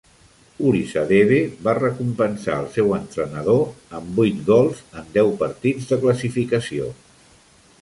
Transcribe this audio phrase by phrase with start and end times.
[0.67, 3.61] Olisadebe va recompensar el seu entrenador
[3.99, 6.89] amb vuit gols en deu partits de classificació.